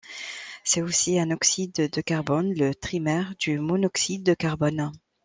[0.63, 4.91] C'est aussi un oxyde de carbone, le trimère du monoxyde de carbone.